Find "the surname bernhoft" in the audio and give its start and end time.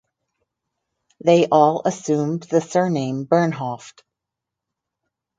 2.49-4.01